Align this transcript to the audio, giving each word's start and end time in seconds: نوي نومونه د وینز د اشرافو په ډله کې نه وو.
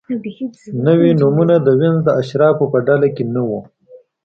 نوي 0.85 1.09
نومونه 1.21 1.55
د 1.61 1.67
وینز 1.79 1.99
د 2.05 2.09
اشرافو 2.21 2.65
په 2.73 2.79
ډله 2.87 3.07
کې 3.15 3.23
نه 3.33 3.41
وو. 3.47 3.59